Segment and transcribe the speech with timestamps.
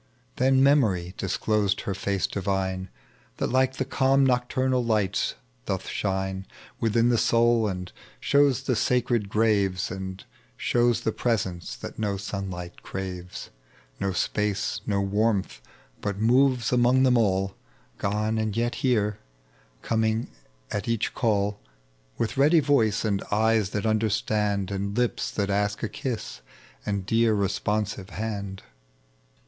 [0.37, 2.89] Then Memory disclosed her face divine,
[3.37, 5.35] That like the calm nocturnal lights
[5.67, 6.47] doth shine
[6.79, 10.23] Within the soul, and shows the sacred graves, And
[10.57, 13.51] shows the presence that no sunlight craves,
[13.99, 15.61] No space, no warmth,
[16.01, 17.53] but moves among them all;
[17.99, 19.19] Gone and yet here,
[19.73, 20.31] and coming
[20.71, 21.59] at each call.
[22.17, 26.41] With ready voice and eyes Uiat understand, And lips that ask a Idas,
[26.87, 28.63] and dear responsive hand.